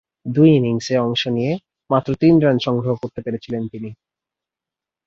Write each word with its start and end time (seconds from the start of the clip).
দুই 0.25 0.49
ইনিংসে 0.55 0.95
অংশ 0.97 1.21
নিয়ে 1.27 1.53
মাত্র 1.89 2.09
তিন 2.15 2.33
রান 2.39 2.57
সংগ্রহ 2.59 2.93
করতে 2.95 3.19
পেরেছিলেন 3.21 3.63
তিনি। 3.67 3.89